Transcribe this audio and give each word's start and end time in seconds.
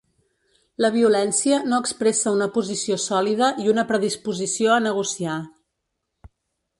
La 0.83 0.89
violència 0.93 1.57
no 1.73 1.79
expressa 1.83 2.33
una 2.37 2.47
posició 2.55 2.97
sòlida 3.03 3.49
i 3.65 3.69
una 3.73 3.85
predisposició 3.91 4.73
a 4.77 4.81
negociar. 4.87 5.35